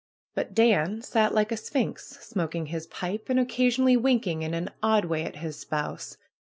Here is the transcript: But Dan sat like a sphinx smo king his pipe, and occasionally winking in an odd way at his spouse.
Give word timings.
But 0.33 0.55
Dan 0.55 1.03
sat 1.03 1.31
like 1.31 1.51
a 1.51 1.55
sphinx 1.57 2.17
smo 2.23 2.49
king 2.49 2.65
his 2.65 2.87
pipe, 2.87 3.29
and 3.29 3.39
occasionally 3.39 3.95
winking 3.95 4.41
in 4.41 4.55
an 4.55 4.71
odd 4.81 5.05
way 5.05 5.23
at 5.23 5.35
his 5.35 5.59
spouse. 5.59 6.17